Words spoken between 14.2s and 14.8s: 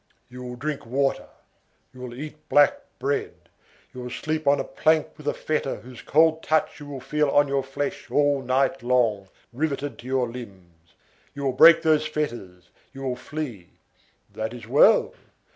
That is